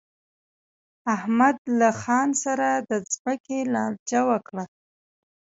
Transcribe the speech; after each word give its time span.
احمد 1.15 1.57
له 1.79 1.89
خان 2.01 2.29
سره 2.43 2.69
د 2.89 2.91
ځمکې 3.13 3.59
لانجه 3.73 4.21
وکړه. 4.29 4.65